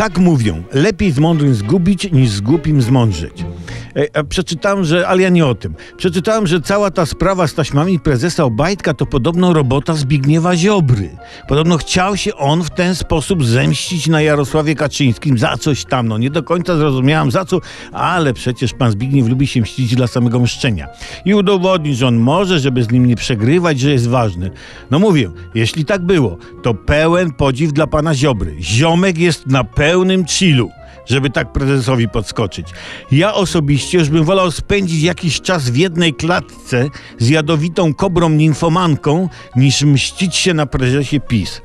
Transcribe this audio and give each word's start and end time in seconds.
Tak 0.00 0.18
mówią. 0.18 0.62
Lepiej 0.72 1.12
z 1.12 1.18
mądrym 1.18 1.54
zgubić, 1.54 2.12
niż 2.12 2.30
z 2.30 2.40
głupim 2.40 2.82
zmądrzeć. 2.82 3.44
E, 3.94 4.24
przeczytałem, 4.24 4.84
że, 4.84 5.08
ale 5.08 5.22
ja 5.22 5.28
nie 5.28 5.46
o 5.46 5.54
tym. 5.54 5.74
Przeczytałem, 5.96 6.46
że 6.46 6.60
cała 6.60 6.90
ta 6.90 7.06
sprawa 7.06 7.46
z 7.46 7.54
taśmami 7.54 8.00
prezesa 8.00 8.44
Obajtka 8.44 8.94
to 8.94 9.06
podobno 9.06 9.52
robota 9.52 9.94
Zbigniewa 9.94 10.56
Ziobry. 10.56 11.10
Podobno 11.48 11.78
chciał 11.78 12.16
się 12.16 12.36
on 12.36 12.62
w 12.62 12.70
ten 12.70 12.94
sposób 12.94 13.44
zemścić 13.44 14.06
na 14.06 14.22
Jarosławie 14.22 14.74
Kaczyńskim 14.74 15.38
za 15.38 15.56
coś 15.56 15.84
tam. 15.84 16.08
No 16.08 16.18
nie 16.18 16.30
do 16.30 16.42
końca 16.42 16.76
zrozumiałam 16.76 17.30
za 17.30 17.44
co, 17.44 17.60
ale 17.92 18.34
przecież 18.34 18.72
pan 18.72 18.90
Zbigniew 18.90 19.28
lubi 19.28 19.46
się 19.46 19.60
mścić 19.60 19.94
dla 19.94 20.06
samego 20.06 20.40
mszczenia. 20.40 20.88
I 21.24 21.34
udowodnić, 21.34 21.98
że 21.98 22.06
on 22.06 22.16
może, 22.16 22.60
żeby 22.60 22.82
z 22.82 22.90
nim 22.90 23.06
nie 23.06 23.16
przegrywać, 23.16 23.80
że 23.80 23.90
jest 23.90 24.08
ważny. 24.08 24.50
No 24.90 24.98
mówię, 24.98 25.30
jeśli 25.54 25.84
tak 25.84 26.02
było, 26.02 26.36
to 26.62 26.74
pełen 26.74 27.32
podziw 27.32 27.72
dla 27.72 27.86
pana 27.86 28.14
Ziobry. 28.14 28.56
Ziomek 28.60 29.18
jest 29.18 29.46
na 29.46 29.64
pełnym 29.64 30.24
chillu 30.24 30.70
żeby 31.10 31.30
tak 31.30 31.52
prezesowi 31.52 32.08
podskoczyć. 32.08 32.68
Ja 33.12 33.34
osobiście 33.34 33.98
już 33.98 34.08
bym 34.08 34.24
wolał 34.24 34.50
spędzić 34.50 35.02
jakiś 35.02 35.40
czas 35.40 35.70
w 35.70 35.76
jednej 35.76 36.14
klatce 36.14 36.88
z 37.18 37.28
jadowitą 37.28 37.94
kobrą 37.94 38.28
nimfomanką, 38.28 39.28
niż 39.56 39.82
mścić 39.82 40.36
się 40.36 40.54
na 40.54 40.66
prezesie 40.66 41.20
PiS. 41.20 41.62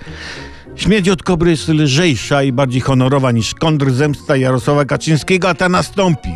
Śmierć 0.76 1.10
od 1.10 1.24
kobry 1.24 1.52
jest 1.52 1.68
lżejsza 1.68 2.44
i 2.44 2.52
bardziej 2.52 2.82
honorowa 2.82 3.32
niż 3.32 3.54
kontrzemsta 3.54 4.38
Jarosława 4.38 4.86
Kaczyńskiego, 4.86 5.50
a 5.50 5.54
ta 5.54 5.70
nastąpi. 5.70 6.30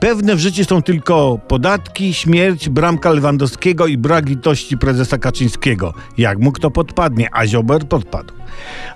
Pewne 0.00 0.36
w 0.36 0.38
życiu 0.38 0.64
są 0.64 0.82
tylko 0.82 1.38
podatki, 1.48 2.14
śmierć, 2.14 2.68
bramka 2.68 3.10
Lewandowskiego 3.10 3.86
i 3.86 3.98
brak 3.98 4.28
litości 4.28 4.78
prezesa 4.78 5.18
Kaczyńskiego. 5.18 5.94
Jak 6.18 6.38
mu 6.38 6.52
kto 6.52 6.70
podpadnie, 6.70 7.28
a 7.32 7.46
Ziober 7.46 7.88
podpadł. 7.88 8.43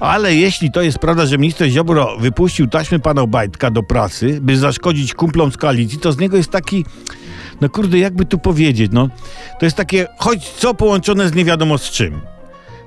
Ale 0.00 0.34
jeśli 0.34 0.70
to 0.70 0.82
jest 0.82 0.98
prawda, 0.98 1.26
że 1.26 1.38
minister 1.38 1.68
Ziobro 1.68 2.16
wypuścił 2.18 2.66
taśmy 2.66 2.98
pana 2.98 3.22
Obajtka 3.22 3.70
do 3.70 3.82
pracy, 3.82 4.38
by 4.42 4.56
zaszkodzić 4.56 5.14
kumplom 5.14 5.52
z 5.52 5.56
koalicji, 5.56 5.98
to 5.98 6.12
z 6.12 6.18
niego 6.18 6.36
jest 6.36 6.50
taki... 6.50 6.84
No 7.60 7.68
kurde, 7.68 7.98
jakby 7.98 8.24
tu 8.24 8.38
powiedzieć, 8.38 8.92
no. 8.92 9.08
To 9.58 9.66
jest 9.66 9.76
takie, 9.76 10.06
choć 10.18 10.48
co 10.48 10.74
połączone 10.74 11.28
z 11.28 11.34
nie 11.34 11.44
wiadomo 11.44 11.78
z 11.78 11.90
czym. 11.90 12.20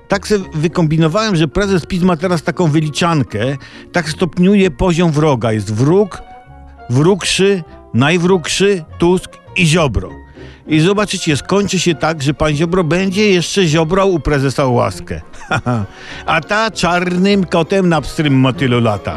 Tak 0.08 0.28
sobie 0.28 0.46
wykombinowałem, 0.54 1.36
że 1.36 1.48
prezes 1.48 1.86
PiS 1.86 2.04
ma 2.04 2.18
teraz 2.18 2.44
taką 2.44 2.68
wyliczankę, 2.68 3.58
tak 3.92 4.10
stopniuje 4.10 4.72
poziom 4.72 5.12
wroga. 5.12 5.52
Jest 5.52 5.74
wróg, 5.74 6.22
wrógszy, 6.90 7.64
najwrógszy, 7.94 8.84
Tusk 9.00 9.32
i 9.56 9.66
Ziobro. 9.66 10.21
I 10.68 10.80
zobaczycie, 10.80 11.38
skończy 11.38 11.80
się 11.80 11.96
tak, 11.96 12.22
że 12.24 12.34
pan 12.34 12.56
Ziobro 12.56 12.84
będzie 12.84 13.32
jeszcze 13.32 13.68
ziobrał 13.68 14.14
u 14.14 14.20
prezesa 14.20 14.66
łaskę. 14.66 15.22
A 16.26 16.42
ta 16.42 16.72
czarnym 16.72 17.46
kotem 17.46 17.90
na 17.90 18.02
pstrym 18.02 18.34
motylu 18.34 18.82
lata. 18.82 19.16